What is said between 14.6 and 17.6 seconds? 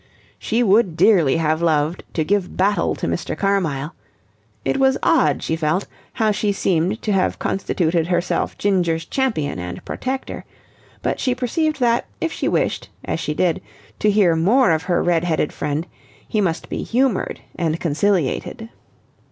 of her red headed friend, he must be humoured